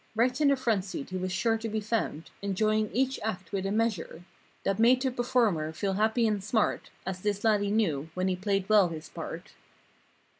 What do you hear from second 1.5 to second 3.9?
to be found Enjoining each act with a